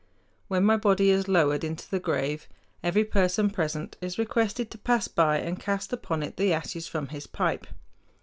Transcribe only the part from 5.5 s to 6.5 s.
cast upon it